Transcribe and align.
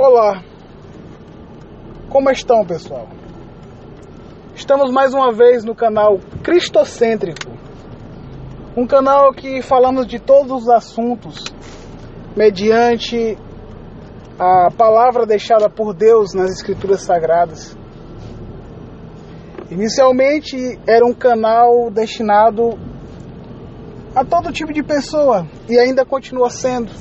Olá, 0.00 0.44
como 2.08 2.30
estão 2.30 2.64
pessoal? 2.64 3.08
Estamos 4.54 4.92
mais 4.92 5.12
uma 5.12 5.32
vez 5.32 5.64
no 5.64 5.74
canal 5.74 6.20
Cristocêntrico, 6.40 7.50
um 8.76 8.86
canal 8.86 9.32
que 9.32 9.60
falamos 9.60 10.06
de 10.06 10.20
todos 10.20 10.62
os 10.62 10.68
assuntos 10.68 11.42
mediante 12.36 13.36
a 14.38 14.70
palavra 14.70 15.26
deixada 15.26 15.68
por 15.68 15.92
Deus 15.92 16.32
nas 16.32 16.52
Escrituras 16.52 17.02
Sagradas. 17.02 17.76
Inicialmente 19.68 20.78
era 20.86 21.04
um 21.04 21.12
canal 21.12 21.90
destinado 21.90 22.78
a 24.14 24.24
todo 24.24 24.52
tipo 24.52 24.72
de 24.72 24.84
pessoa 24.84 25.44
e 25.68 25.76
ainda 25.76 26.06
continua 26.06 26.50
sendo. 26.50 26.92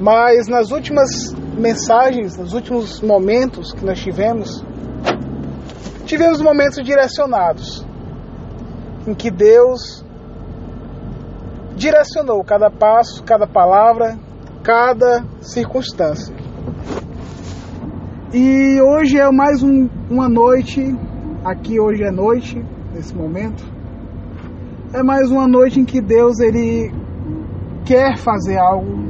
Mas 0.00 0.48
nas 0.48 0.70
últimas 0.70 1.36
mensagens, 1.56 2.36
nos 2.36 2.52
últimos 2.52 3.00
momentos 3.00 3.72
que 3.72 3.84
nós 3.84 3.98
tivemos, 3.98 4.64
tivemos 6.04 6.40
momentos 6.40 6.84
direcionados 6.84 7.84
em 9.06 9.14
que 9.14 9.30
Deus 9.30 10.04
direcionou 11.74 12.42
cada 12.44 12.70
passo, 12.70 13.22
cada 13.24 13.46
palavra, 13.46 14.18
cada 14.62 15.24
circunstância. 15.40 16.34
E 18.32 18.80
hoje 18.80 19.18
é 19.18 19.30
mais 19.30 19.62
um, 19.62 19.88
uma 20.10 20.28
noite, 20.28 20.82
aqui 21.44 21.80
hoje 21.80 22.02
é 22.02 22.10
noite, 22.10 22.62
nesse 22.92 23.14
momento. 23.14 23.64
É 24.92 25.02
mais 25.02 25.30
uma 25.30 25.46
noite 25.46 25.80
em 25.80 25.84
que 25.84 26.00
Deus 26.00 26.38
ele 26.40 26.92
quer 27.84 28.16
fazer 28.18 28.58
algo 28.58 29.05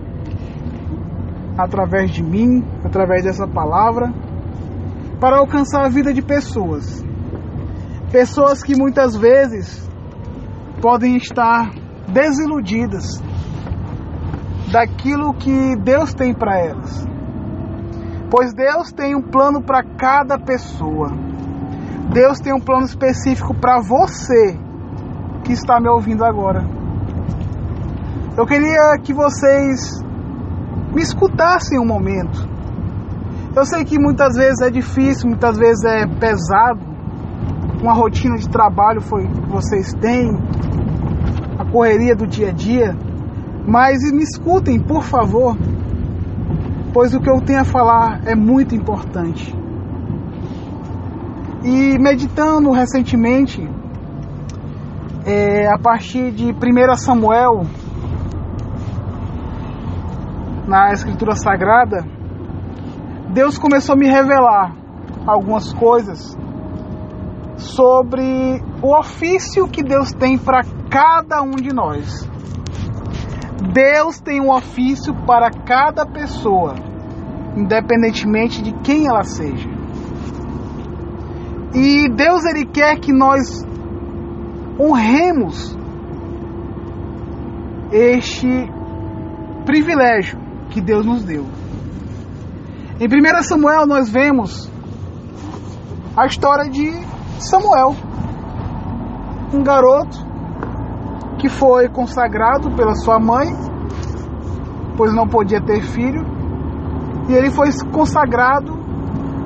através 1.56 2.10
de 2.10 2.22
mim, 2.22 2.64
através 2.84 3.24
dessa 3.24 3.46
palavra, 3.46 4.12
para 5.20 5.38
alcançar 5.38 5.84
a 5.84 5.88
vida 5.88 6.12
de 6.12 6.22
pessoas. 6.22 7.04
Pessoas 8.10 8.62
que 8.62 8.76
muitas 8.76 9.16
vezes 9.16 9.88
podem 10.80 11.16
estar 11.16 11.70
desiludidas 12.08 13.22
daquilo 14.70 15.34
que 15.34 15.76
Deus 15.76 16.12
tem 16.12 16.34
para 16.34 16.58
elas. 16.58 17.06
Pois 18.30 18.52
Deus 18.52 18.92
tem 18.92 19.16
um 19.16 19.22
plano 19.22 19.62
para 19.62 19.82
cada 19.82 20.38
pessoa. 20.38 21.10
Deus 22.12 22.38
tem 22.38 22.52
um 22.52 22.60
plano 22.60 22.84
específico 22.84 23.54
para 23.54 23.80
você 23.80 24.58
que 25.44 25.52
está 25.52 25.80
me 25.80 25.88
ouvindo 25.88 26.24
agora. 26.24 26.64
Eu 28.36 28.44
queria 28.46 28.98
que 29.02 29.14
vocês 29.14 30.04
me 30.96 31.02
escutassem 31.02 31.78
um 31.78 31.84
momento. 31.84 32.48
Eu 33.54 33.66
sei 33.66 33.84
que 33.84 33.98
muitas 33.98 34.34
vezes 34.34 34.62
é 34.62 34.70
difícil, 34.70 35.28
muitas 35.28 35.58
vezes 35.58 35.84
é 35.84 36.06
pesado. 36.06 36.80
Uma 37.82 37.92
rotina 37.92 38.38
de 38.38 38.48
trabalho 38.48 39.02
foi 39.02 39.26
que 39.26 39.46
vocês 39.50 39.92
têm, 39.92 40.30
a 41.58 41.70
correria 41.70 42.16
do 42.16 42.26
dia 42.26 42.48
a 42.48 42.50
dia. 42.50 42.96
Mas 43.68 43.98
me 44.10 44.22
escutem, 44.22 44.80
por 44.80 45.02
favor, 45.02 45.54
pois 46.94 47.12
o 47.12 47.20
que 47.20 47.28
eu 47.28 47.42
tenho 47.42 47.60
a 47.60 47.64
falar 47.64 48.22
é 48.24 48.34
muito 48.34 48.74
importante. 48.74 49.54
E 51.62 51.98
meditando 51.98 52.70
recentemente, 52.70 53.68
é, 55.26 55.66
a 55.70 55.78
partir 55.78 56.30
de 56.32 56.52
1 56.52 56.96
Samuel, 56.96 57.66
na 60.66 60.92
Escritura 60.92 61.36
Sagrada, 61.36 62.04
Deus 63.32 63.56
começou 63.56 63.94
a 63.94 63.98
me 63.98 64.08
revelar 64.08 64.74
algumas 65.26 65.72
coisas 65.72 66.36
sobre 67.56 68.60
o 68.82 68.98
ofício 68.98 69.68
que 69.68 69.82
Deus 69.82 70.12
tem 70.12 70.36
para 70.36 70.62
cada 70.90 71.40
um 71.42 71.52
de 71.52 71.72
nós. 71.72 72.28
Deus 73.72 74.20
tem 74.20 74.40
um 74.40 74.52
ofício 74.52 75.14
para 75.24 75.50
cada 75.50 76.04
pessoa, 76.04 76.74
independentemente 77.56 78.62
de 78.62 78.72
quem 78.82 79.06
ela 79.06 79.22
seja. 79.22 79.68
E 81.74 82.08
Deus 82.08 82.44
ele 82.44 82.66
quer 82.66 82.98
que 82.98 83.12
nós 83.12 83.64
honremos 84.78 85.76
este 87.92 88.48
privilégio 89.64 90.45
que 90.70 90.80
Deus 90.80 91.04
nos 91.04 91.24
deu. 91.24 91.44
Em 92.98 93.06
1 93.06 93.42
Samuel 93.42 93.86
nós 93.86 94.08
vemos 94.08 94.70
a 96.16 96.26
história 96.26 96.70
de 96.70 96.90
Samuel, 97.38 97.94
um 99.52 99.62
garoto 99.62 100.16
que 101.38 101.48
foi 101.48 101.88
consagrado 101.88 102.70
pela 102.74 102.94
sua 102.94 103.18
mãe, 103.18 103.46
pois 104.96 105.12
não 105.14 105.28
podia 105.28 105.60
ter 105.60 105.82
filho, 105.82 106.24
e 107.28 107.34
ele 107.34 107.50
foi 107.50 107.68
consagrado 107.92 108.72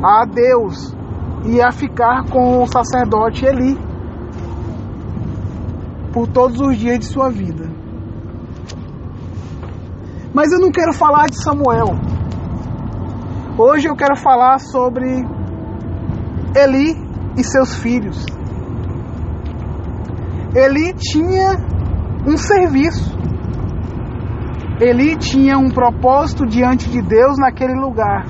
a 0.02 0.24
Deus 0.24 0.96
e 1.44 1.60
a 1.60 1.72
ficar 1.72 2.24
com 2.30 2.62
o 2.62 2.66
sacerdote 2.66 3.44
Eli 3.44 3.76
por 6.12 6.28
todos 6.28 6.60
os 6.60 6.76
dias 6.76 6.98
de 7.00 7.06
sua 7.06 7.30
vida. 7.30 7.68
Mas 10.40 10.52
eu 10.52 10.58
não 10.58 10.70
quero 10.70 10.94
falar 10.94 11.26
de 11.26 11.36
Samuel. 11.36 11.88
Hoje 13.58 13.86
eu 13.90 13.94
quero 13.94 14.16
falar 14.16 14.58
sobre 14.58 15.22
Eli 16.56 16.96
e 17.36 17.44
seus 17.44 17.74
filhos. 17.74 18.24
Eli 20.54 20.94
tinha 20.94 21.58
um 22.26 22.38
serviço. 22.38 23.14
Eli 24.80 25.14
tinha 25.16 25.58
um 25.58 25.68
propósito 25.68 26.46
diante 26.46 26.88
de 26.88 27.02
Deus 27.02 27.36
naquele 27.36 27.74
lugar. 27.74 28.24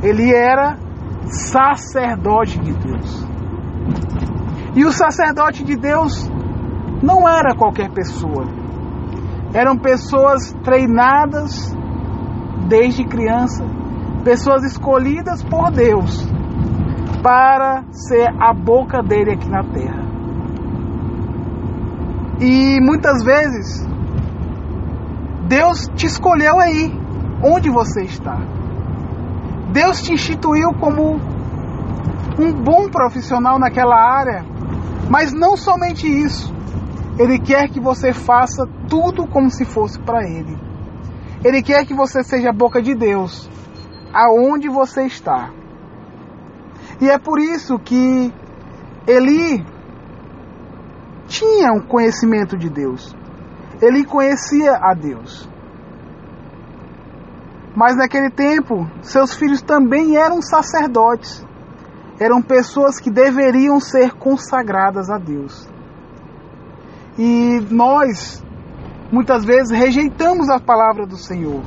Ele 0.00 0.32
era 0.32 0.78
sacerdote 1.24 2.60
de 2.60 2.72
Deus. 2.72 3.26
E 4.76 4.84
o 4.84 4.92
sacerdote 4.92 5.64
de 5.64 5.74
Deus 5.74 6.30
não 7.02 7.28
era 7.28 7.52
qualquer 7.56 7.90
pessoa. 7.90 8.63
Eram 9.54 9.78
pessoas 9.78 10.52
treinadas 10.64 11.74
desde 12.68 13.04
criança, 13.04 13.64
pessoas 14.24 14.64
escolhidas 14.64 15.42
por 15.44 15.70
Deus 15.70 16.28
para 17.22 17.84
ser 17.90 18.28
a 18.40 18.52
boca 18.52 19.02
dele 19.02 19.32
aqui 19.32 19.48
na 19.48 19.62
terra. 19.62 20.04
E 22.40 22.80
muitas 22.80 23.22
vezes 23.22 23.88
Deus 25.46 25.88
te 25.94 26.06
escolheu 26.06 26.58
aí, 26.58 26.92
onde 27.42 27.70
você 27.70 28.02
está. 28.02 28.36
Deus 29.72 30.02
te 30.02 30.12
instituiu 30.12 30.70
como 30.80 31.14
um 32.38 32.52
bom 32.52 32.88
profissional 32.88 33.58
naquela 33.58 33.96
área, 33.96 34.44
mas 35.08 35.32
não 35.32 35.56
somente 35.56 36.06
isso. 36.06 36.53
Ele 37.18 37.38
quer 37.38 37.68
que 37.68 37.78
você 37.78 38.12
faça 38.12 38.66
tudo 38.88 39.26
como 39.26 39.50
se 39.50 39.64
fosse 39.64 39.98
para 40.00 40.28
Ele. 40.28 40.56
Ele 41.44 41.62
quer 41.62 41.86
que 41.86 41.94
você 41.94 42.24
seja 42.24 42.50
a 42.50 42.52
boca 42.52 42.82
de 42.82 42.94
Deus, 42.94 43.48
aonde 44.12 44.68
você 44.68 45.04
está. 45.04 45.50
E 47.00 47.08
é 47.08 47.18
por 47.18 47.38
isso 47.38 47.78
que 47.78 48.32
Eli 49.06 49.64
tinha 51.26 51.72
um 51.72 51.80
conhecimento 51.80 52.56
de 52.56 52.68
Deus. 52.68 53.14
Ele 53.80 54.04
conhecia 54.04 54.72
a 54.80 54.94
Deus. 54.94 55.48
Mas 57.76 57.96
naquele 57.96 58.30
tempo, 58.30 58.88
seus 59.02 59.34
filhos 59.34 59.60
também 59.60 60.16
eram 60.16 60.40
sacerdotes. 60.40 61.44
Eram 62.20 62.40
pessoas 62.40 62.98
que 62.98 63.10
deveriam 63.10 63.80
ser 63.80 64.12
consagradas 64.12 65.10
a 65.10 65.18
Deus. 65.18 65.68
E 67.18 67.60
nós, 67.70 68.44
muitas 69.12 69.44
vezes, 69.44 69.70
rejeitamos 69.70 70.48
a 70.48 70.58
palavra 70.58 71.06
do 71.06 71.16
Senhor. 71.16 71.62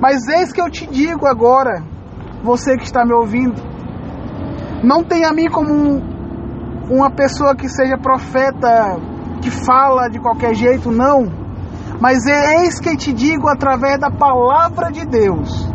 Mas 0.00 0.26
eis 0.28 0.52
que 0.52 0.60
eu 0.60 0.70
te 0.70 0.86
digo 0.86 1.26
agora, 1.26 1.82
você 2.42 2.76
que 2.76 2.84
está 2.84 3.04
me 3.04 3.12
ouvindo, 3.12 3.60
não 4.82 5.04
tenha 5.04 5.28
a 5.28 5.32
mim 5.32 5.48
como 5.50 5.70
um, 5.70 6.00
uma 6.90 7.10
pessoa 7.10 7.54
que 7.54 7.68
seja 7.68 7.98
profeta, 7.98 8.98
que 9.42 9.50
fala 9.50 10.08
de 10.08 10.18
qualquer 10.18 10.54
jeito, 10.54 10.90
não. 10.90 11.30
Mas 12.00 12.24
eis 12.26 12.80
que 12.80 12.96
te 12.96 13.12
digo 13.12 13.46
através 13.46 14.00
da 14.00 14.10
palavra 14.10 14.90
de 14.90 15.04
Deus. 15.04 15.68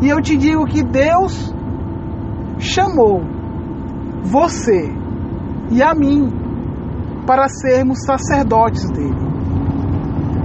E 0.00 0.08
eu 0.08 0.20
te 0.22 0.36
digo 0.36 0.64
que 0.66 0.84
Deus 0.84 1.52
chamou 2.58 3.22
você 4.22 4.94
e 5.70 5.82
a 5.82 5.94
mim 5.94 6.45
para 7.26 7.48
sermos 7.48 7.98
sacerdotes 8.04 8.88
dele. 8.90 9.26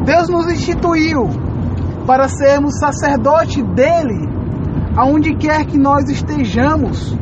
Deus 0.06 0.28
nos 0.30 0.52
instituiu 0.52 1.30
para 2.08 2.28
sermos 2.28 2.80
sacerdote 2.80 3.62
dele, 3.62 4.28
aonde 4.98 5.36
quer 5.36 5.66
que 5.66 5.78
nós 5.78 6.10
estejamos. 6.10 7.16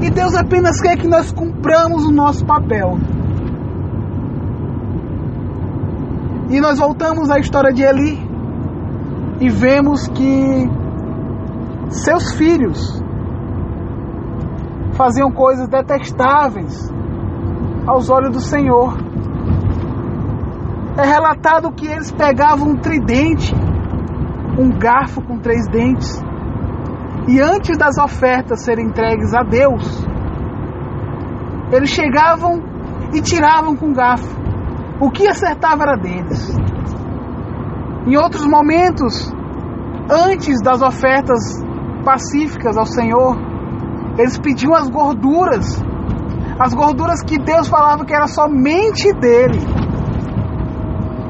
E 0.00 0.10
Deus 0.10 0.34
apenas 0.36 0.80
quer 0.80 0.96
que 0.96 1.08
nós 1.08 1.32
cumpramos 1.32 2.06
o 2.06 2.12
nosso 2.12 2.46
papel. 2.46 2.96
E 6.50 6.60
nós 6.60 6.78
voltamos 6.78 7.28
à 7.30 7.38
história 7.38 7.72
de 7.72 7.82
Eli 7.82 8.18
e 9.40 9.50
vemos 9.50 10.06
que 10.08 10.70
seus 11.90 12.32
filhos 12.34 13.02
faziam 14.92 15.30
coisas 15.30 15.68
detestáveis 15.68 16.90
aos 17.88 18.10
olhos 18.10 18.32
do 18.32 18.40
Senhor. 18.40 18.94
É 20.98 21.06
relatado 21.06 21.72
que 21.72 21.86
eles 21.86 22.12
pegavam 22.12 22.68
um 22.68 22.76
tridente, 22.76 23.54
um 24.58 24.68
garfo 24.78 25.22
com 25.22 25.38
três 25.38 25.66
dentes, 25.68 26.22
e 27.26 27.40
antes 27.40 27.78
das 27.78 27.96
ofertas 27.96 28.62
serem 28.62 28.86
entregues 28.86 29.32
a 29.34 29.42
Deus, 29.42 30.06
eles 31.72 31.88
chegavam 31.88 32.62
e 33.14 33.22
tiravam 33.22 33.74
com 33.74 33.92
garfo. 33.92 34.36
O 35.00 35.10
que 35.10 35.26
acertava 35.26 35.84
era 35.84 35.96
deles. 35.96 36.54
Em 38.06 38.16
outros 38.16 38.46
momentos, 38.46 39.32
antes 40.10 40.60
das 40.62 40.82
ofertas 40.82 41.38
pacíficas 42.04 42.76
ao 42.76 42.86
Senhor, 42.86 43.36
eles 44.18 44.38
pediam 44.38 44.74
as 44.74 44.90
gorduras, 44.90 45.80
as 46.58 46.74
gorduras 46.74 47.22
que 47.22 47.38
Deus 47.38 47.68
falava 47.68 48.04
que 48.04 48.12
era 48.12 48.26
somente 48.26 49.12
dele. 49.12 49.60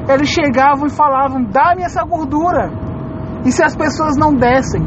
Eles 0.09 0.29
chegavam 0.29 0.87
e 0.87 0.91
falavam: 0.91 1.45
dá-me 1.45 1.83
essa 1.83 2.03
gordura. 2.03 2.71
E 3.45 3.53
se 3.53 3.63
as 3.63 3.77
pessoas 3.77 4.17
não 4.17 4.35
dessem, 4.35 4.83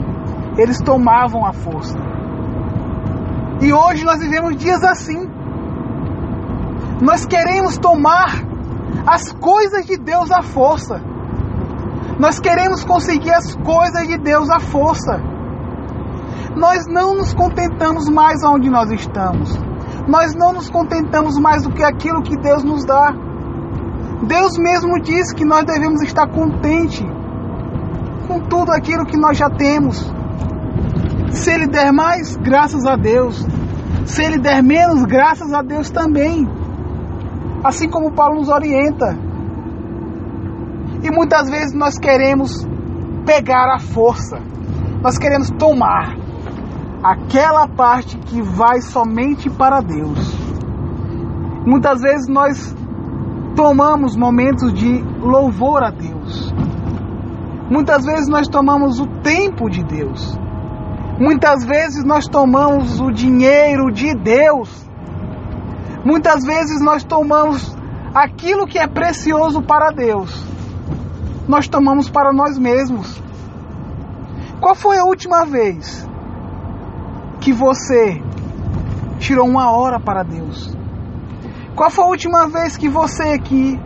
eles 0.57 0.79
tomavam 0.79 1.45
a 1.45 1.53
força. 1.53 1.97
E 3.61 3.71
hoje 3.71 4.03
nós 4.03 4.19
vivemos 4.19 4.57
dias 4.57 4.83
assim. 4.83 5.29
Nós 7.01 7.25
queremos 7.25 7.77
tomar 7.77 8.29
as 9.05 9.31
coisas 9.31 9.85
de 9.85 9.97
Deus 9.97 10.31
à 10.31 10.41
força. 10.41 10.99
Nós 12.19 12.39
queremos 12.39 12.83
conseguir 12.83 13.31
as 13.31 13.55
coisas 13.55 14.07
de 14.07 14.17
Deus 14.17 14.49
à 14.49 14.59
força. 14.59 15.21
Nós 16.55 16.85
não 16.87 17.15
nos 17.15 17.33
contentamos 17.33 18.09
mais 18.09 18.43
onde 18.43 18.69
nós 18.69 18.91
estamos. 18.91 19.70
Nós 20.07 20.33
não 20.35 20.53
nos 20.53 20.69
contentamos 20.69 21.37
mais 21.39 21.63
do 21.63 21.71
que 21.71 21.83
aquilo 21.83 22.21
que 22.23 22.35
Deus 22.37 22.63
nos 22.63 22.85
dá. 22.85 23.13
Deus 24.27 24.57
mesmo 24.57 25.01
diz 25.01 25.33
que 25.33 25.45
nós 25.45 25.63
devemos 25.63 26.01
estar 26.01 26.27
contente 26.27 27.03
com 28.27 28.39
tudo 28.41 28.71
aquilo 28.71 29.05
que 29.05 29.17
nós 29.17 29.37
já 29.37 29.49
temos. 29.49 30.11
Se 31.31 31.51
Ele 31.51 31.67
der 31.67 31.91
mais, 31.91 32.35
graças 32.37 32.85
a 32.85 32.95
Deus. 32.95 33.45
Se 34.05 34.23
Ele 34.23 34.37
der 34.37 34.61
menos, 34.61 35.03
graças 35.03 35.53
a 35.53 35.61
Deus 35.61 35.89
também. 35.89 36.47
Assim 37.63 37.89
como 37.89 38.11
Paulo 38.11 38.35
nos 38.35 38.49
orienta. 38.49 39.17
E 41.03 41.09
muitas 41.09 41.49
vezes 41.49 41.73
nós 41.73 41.97
queremos 41.97 42.67
pegar 43.25 43.73
a 43.73 43.79
força, 43.79 44.37
nós 45.01 45.17
queremos 45.17 45.49
tomar 45.51 46.20
aquela 47.03 47.67
parte 47.67 48.17
que 48.17 48.41
vai 48.41 48.81
somente 48.81 49.49
para 49.49 49.81
Deus. 49.81 50.19
Muitas 51.65 52.01
vezes 52.01 52.27
nós 52.27 52.75
tomamos 53.55 54.15
momentos 54.15 54.73
de 54.73 55.01
louvor 55.19 55.83
a 55.83 55.91
Deus. 55.91 56.53
Muitas 57.69 58.05
vezes 58.05 58.27
nós 58.27 58.47
tomamos 58.47 58.99
o 58.99 59.07
tempo 59.21 59.69
de 59.69 59.83
Deus. 59.83 60.37
Muitas 61.19 61.65
vezes 61.65 62.03
nós 62.03 62.27
tomamos 62.27 62.99
o 62.99 63.11
dinheiro 63.11 63.91
de 63.91 64.13
Deus 64.15 64.91
Muitas 66.03 66.43
vezes 66.43 66.81
nós 66.81 67.03
tomamos 67.03 67.75
aquilo 68.13 68.65
que 68.65 68.79
é 68.79 68.87
precioso 68.87 69.61
para 69.61 69.91
Deus, 69.91 70.43
nós 71.47 71.67
tomamos 71.67 72.09
para 72.09 72.33
nós 72.33 72.57
mesmos. 72.57 73.21
Qual 74.59 74.73
foi 74.73 74.97
a 74.97 75.03
última 75.03 75.45
vez 75.45 76.07
que 77.41 77.51
você 77.51 78.21
tirou 79.19 79.47
uma 79.47 79.71
hora 79.71 79.99
para 79.99 80.23
Deus? 80.23 80.77
Qual 81.75 81.89
foi 81.89 82.05
a 82.05 82.07
última 82.07 82.47
vez 82.47 82.77
que 82.77 82.87
você 82.87 83.23
aqui 83.23 83.79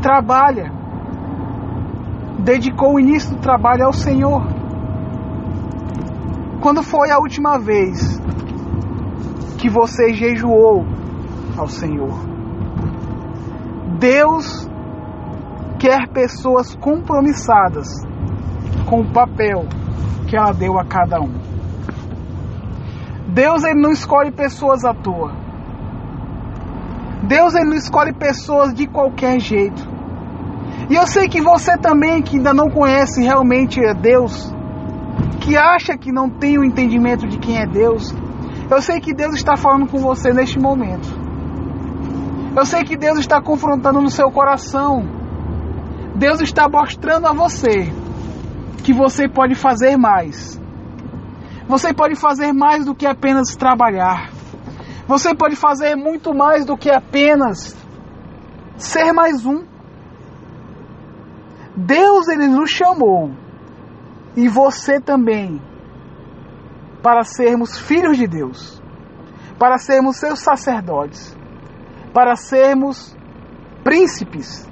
trabalha, 0.00 0.72
dedicou 2.38 2.94
o 2.94 3.00
início 3.00 3.36
do 3.36 3.40
trabalho 3.40 3.84
ao 3.84 3.92
Senhor? 3.92 4.42
Quando 6.62 6.82
foi 6.82 7.10
a 7.10 7.18
última 7.18 7.58
vez 7.58 8.18
que 9.58 9.68
você 9.68 10.14
jejuou 10.14 10.86
ao 11.56 11.68
Senhor. 11.68 12.18
Deus 13.98 14.68
quer 15.78 16.08
pessoas 16.08 16.74
compromissadas 16.74 17.88
com 18.88 19.02
o 19.02 19.12
papel 19.12 19.66
que 20.28 20.36
ela 20.36 20.52
deu 20.52 20.78
a 20.78 20.84
cada 20.84 21.20
um. 21.20 21.41
Deus 23.32 23.64
ele 23.64 23.80
não 23.80 23.90
escolhe 23.90 24.30
pessoas 24.30 24.84
à 24.84 24.92
toa. 24.92 25.32
Deus 27.22 27.54
ele 27.54 27.70
não 27.70 27.76
escolhe 27.76 28.12
pessoas 28.12 28.74
de 28.74 28.86
qualquer 28.86 29.40
jeito. 29.40 29.90
E 30.90 30.94
eu 30.94 31.06
sei 31.06 31.28
que 31.28 31.40
você 31.40 31.78
também 31.78 32.20
que 32.20 32.36
ainda 32.36 32.52
não 32.52 32.68
conhece 32.68 33.22
realmente 33.22 33.80
Deus, 33.94 34.54
que 35.40 35.56
acha 35.56 35.96
que 35.96 36.12
não 36.12 36.28
tem 36.28 36.58
o 36.58 36.64
entendimento 36.64 37.26
de 37.26 37.38
quem 37.38 37.58
é 37.58 37.66
Deus, 37.66 38.14
eu 38.70 38.82
sei 38.82 39.00
que 39.00 39.14
Deus 39.14 39.34
está 39.34 39.56
falando 39.56 39.86
com 39.86 39.98
você 39.98 40.32
neste 40.32 40.58
momento. 40.58 41.08
Eu 42.54 42.66
sei 42.66 42.84
que 42.84 42.98
Deus 42.98 43.18
está 43.18 43.40
confrontando 43.40 44.00
no 44.00 44.10
seu 44.10 44.30
coração. 44.30 45.04
Deus 46.14 46.42
está 46.42 46.68
mostrando 46.68 47.26
a 47.26 47.32
você 47.32 47.90
que 48.84 48.92
você 48.92 49.26
pode 49.26 49.54
fazer 49.54 49.96
mais. 49.96 50.60
Você 51.72 51.94
pode 51.94 52.14
fazer 52.16 52.52
mais 52.52 52.84
do 52.84 52.94
que 52.94 53.06
apenas 53.06 53.56
trabalhar. 53.56 54.30
Você 55.08 55.34
pode 55.34 55.56
fazer 55.56 55.96
muito 55.96 56.34
mais 56.34 56.66
do 56.66 56.76
que 56.76 56.90
apenas 56.90 57.74
ser 58.76 59.10
mais 59.14 59.46
um. 59.46 59.64
Deus 61.74 62.28
ele 62.28 62.46
nos 62.46 62.68
chamou 62.68 63.30
e 64.36 64.48
você 64.48 65.00
também 65.00 65.62
para 67.02 67.24
sermos 67.24 67.78
filhos 67.78 68.18
de 68.18 68.26
Deus, 68.26 68.82
para 69.58 69.78
sermos 69.78 70.18
seus 70.18 70.40
sacerdotes, 70.40 71.34
para 72.12 72.36
sermos 72.36 73.16
príncipes 73.82 74.68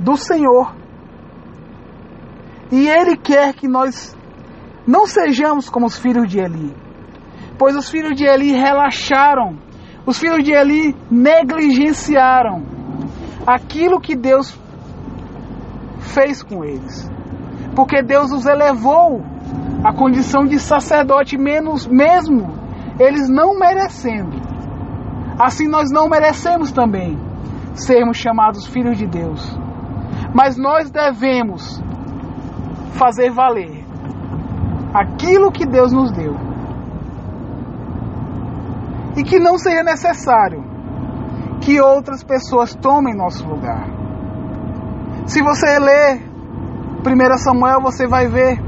do 0.00 0.16
Senhor. 0.16 0.74
E 2.72 2.88
Ele 2.88 3.16
quer 3.16 3.54
que 3.54 3.68
nós 3.68 4.16
não 4.86 5.06
sejamos 5.06 5.68
como 5.68 5.86
os 5.86 5.98
filhos 5.98 6.28
de 6.28 6.38
Eli, 6.38 6.74
pois 7.58 7.76
os 7.76 7.88
filhos 7.88 8.16
de 8.16 8.24
Eli 8.24 8.52
relaxaram, 8.52 9.56
os 10.04 10.18
filhos 10.18 10.42
de 10.42 10.52
Eli 10.52 10.96
negligenciaram 11.10 12.62
aquilo 13.46 14.00
que 14.00 14.16
Deus 14.16 14.58
fez 16.00 16.42
com 16.42 16.64
eles, 16.64 17.10
porque 17.76 18.02
Deus 18.02 18.32
os 18.32 18.46
elevou 18.46 19.22
a 19.84 19.92
condição 19.92 20.44
de 20.44 20.58
sacerdote, 20.58 21.38
menos 21.38 21.86
mesmo 21.86 22.62
eles 22.98 23.28
não 23.28 23.58
merecendo. 23.58 24.40
Assim 25.38 25.66
nós 25.66 25.90
não 25.90 26.08
merecemos 26.08 26.70
também 26.70 27.18
sermos 27.74 28.18
chamados 28.18 28.66
filhos 28.66 28.98
de 28.98 29.06
Deus. 29.06 29.58
Mas 30.34 30.56
nós 30.56 30.90
devemos 30.90 31.82
fazer 32.92 33.30
valer 33.30 33.81
aquilo 34.92 35.50
que 35.50 35.66
Deus 35.66 35.92
nos 35.92 36.12
deu. 36.12 36.36
E 39.16 39.22
que 39.22 39.38
não 39.38 39.58
seja 39.58 39.82
necessário 39.82 40.64
que 41.60 41.80
outras 41.80 42.22
pessoas 42.24 42.74
tomem 42.74 43.14
nosso 43.14 43.46
lugar. 43.46 43.86
Se 45.26 45.42
você 45.42 45.78
ler 45.78 46.22
1 47.04 47.38
Samuel, 47.38 47.80
você 47.80 48.06
vai 48.06 48.26
ver 48.26 48.60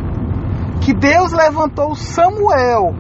que 0.81 0.93
Deus 0.93 1.33
levantou 1.33 1.95
Samuel, 1.95 2.95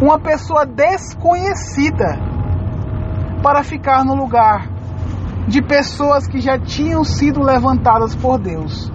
uma 0.00 0.18
pessoa 0.18 0.64
desconhecida, 0.64 2.18
para 3.42 3.62
ficar 3.62 4.04
no 4.04 4.14
lugar 4.14 4.68
de 5.46 5.60
pessoas 5.60 6.26
que 6.26 6.40
já 6.40 6.58
tinham 6.58 7.04
sido 7.04 7.42
levantadas 7.42 8.14
por 8.14 8.38
Deus. 8.38 8.90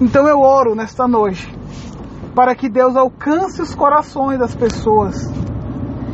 Então 0.00 0.28
eu 0.28 0.40
oro 0.40 0.74
nesta 0.74 1.08
noite 1.08 1.52
para 2.34 2.54
que 2.54 2.68
Deus 2.68 2.94
alcance 2.94 3.60
os 3.60 3.74
corações 3.74 4.38
das 4.38 4.54
pessoas, 4.54 5.26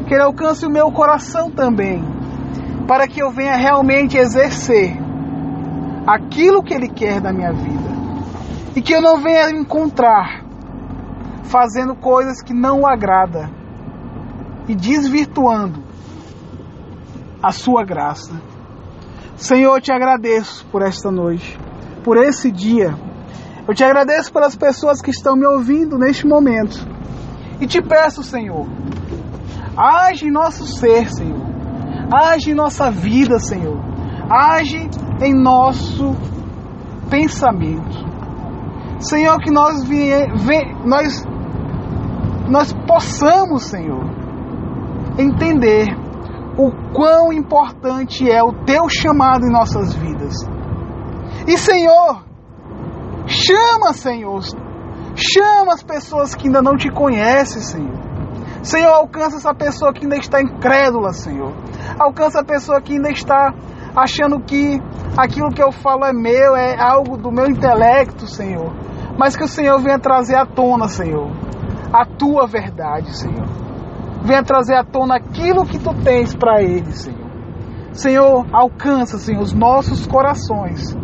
que 0.07 0.15
Ele 0.15 0.23
alcance 0.23 0.65
o 0.65 0.71
meu 0.71 0.91
coração 0.91 1.51
também, 1.51 2.03
para 2.89 3.07
que 3.07 3.23
eu 3.23 3.31
venha 3.31 3.57
realmente 3.57 4.17
exercer 4.17 4.97
aquilo 6.07 6.63
que 6.63 6.73
Ele 6.73 6.89
quer 6.89 7.21
da 7.21 7.31
minha 7.33 7.53
vida. 7.53 7.93
E 8.75 8.81
que 8.81 8.95
eu 8.95 9.03
não 9.03 9.21
venha 9.21 9.51
encontrar 9.51 10.43
fazendo 11.45 11.95
coisas 11.95 12.43
que 12.43 12.55
não 12.55 12.81
o 12.81 12.87
agrada 12.87 13.51
e 14.67 14.75
desvirtuando 14.75 15.83
a 17.43 17.53
sua 17.53 17.85
graça. 17.85 18.33
Senhor, 19.37 19.77
eu 19.77 19.81
te 19.81 19.93
agradeço 19.93 20.67
por 20.73 20.81
esta 20.81 21.11
noite, 21.11 21.59
por 22.03 22.17
esse 22.17 22.51
dia. 22.51 22.95
Eu 23.67 23.75
te 23.75 23.83
agradeço 23.83 24.33
pelas 24.33 24.55
pessoas 24.55 25.01
que 25.01 25.11
estão 25.11 25.37
me 25.37 25.47
ouvindo 25.47 25.99
neste 25.99 26.27
momento. 26.27 26.77
E 27.61 27.67
te 27.67 27.81
peço, 27.81 28.23
Senhor, 28.23 28.67
age 29.77 30.27
em 30.27 30.31
nosso 30.31 30.67
ser, 30.67 31.11
Senhor. 31.11 31.43
Age 32.13 32.51
em 32.51 32.55
nossa 32.55 32.91
vida, 32.91 33.39
Senhor. 33.39 33.81
Age 34.31 34.89
em 35.23 35.35
nosso 35.35 36.15
pensamento. 37.09 38.05
Senhor, 38.99 39.39
que 39.39 39.51
nós, 39.51 39.83
vie, 39.85 40.29
nós, 40.85 41.25
nós 42.49 42.73
possamos, 42.87 43.65
Senhor, 43.65 44.05
entender 45.19 45.89
o 46.59 46.71
quão 46.93 47.33
importante 47.33 48.31
é 48.31 48.43
o 48.43 48.53
teu 48.65 48.89
chamado 48.89 49.47
em 49.47 49.51
nossas 49.51 49.95
vidas. 49.95 50.35
E 51.47 51.57
Senhor, 51.57 52.25
chama, 53.27 53.93
Senhor, 53.93 54.41
chama 55.15 55.75
as 55.75 55.83
pessoas 55.83 56.35
que 56.35 56.47
ainda 56.47 56.63
não 56.63 56.77
te 56.77 56.91
conhecem, 56.91 57.63
Senhor. 57.63 58.05
Senhor, 58.63 58.93
alcança 58.93 59.37
essa 59.37 59.55
pessoa 59.55 59.93
que 59.93 60.05
ainda 60.05 60.17
está 60.17 60.41
incrédula, 60.41 61.13
Senhor. 61.13 61.53
Alcança 61.99 62.41
a 62.41 62.45
pessoa 62.45 62.81
que 62.81 62.95
ainda 62.95 63.11
está 63.11 63.53
achando 63.95 64.41
que 64.41 64.81
aquilo 65.17 65.51
que 65.51 65.63
eu 65.63 65.71
falo 65.71 66.05
é 66.05 66.13
meu, 66.13 66.57
é 66.57 66.81
algo 66.81 67.17
do 67.17 67.31
meu 67.31 67.47
intelecto, 67.47 68.27
Senhor. 68.27 68.73
Mas 69.19 69.37
que 69.37 69.45
o 69.45 69.49
Senhor 69.49 69.79
venha 69.81 69.99
trazer 69.99 70.35
à 70.35 70.47
tona, 70.47 70.89
Senhor, 70.89 71.31
a 71.93 72.05
tua 72.07 72.47
verdade, 72.47 73.15
Senhor. 73.17 73.47
Venha 74.23 74.43
trazer 74.43 74.75
à 74.75 74.83
tona 74.83 75.17
aquilo 75.17 75.67
que 75.67 75.79
tu 75.79 75.95
tens 76.03 76.35
para 76.35 76.63
eles, 76.63 77.03
Senhor. 77.03 77.25
Senhor, 77.93 78.47
alcança, 78.51 79.19
Senhor, 79.19 79.43
os 79.43 79.53
nossos 79.53 80.07
corações 80.07 80.97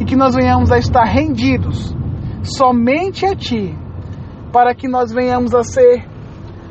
e 0.00 0.04
que 0.04 0.16
nós 0.16 0.34
venhamos 0.34 0.70
a 0.70 0.78
estar 0.78 1.04
rendidos 1.04 1.94
somente 2.42 3.26
a 3.26 3.34
Ti, 3.34 3.74
para 4.52 4.74
que 4.74 4.88
nós 4.88 5.12
venhamos 5.12 5.54
a 5.54 5.62
ser 5.62 6.06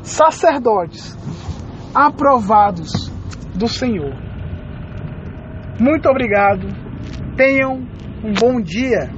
sacerdotes 0.02 1.16
aprovados 1.94 3.10
do 3.54 3.68
Senhor. 3.68 4.14
Muito 5.78 6.08
obrigado. 6.08 6.66
Tenham 7.36 7.86
um 8.24 8.32
bom 8.32 8.60
dia. 8.60 9.10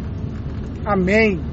Amém. 0.84 1.47